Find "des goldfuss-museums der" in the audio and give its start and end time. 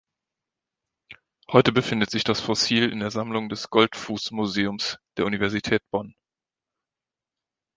3.49-5.27